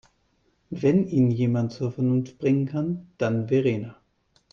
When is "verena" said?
3.49-3.97